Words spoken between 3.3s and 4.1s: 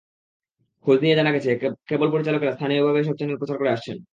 প্রচার করে আসছেন।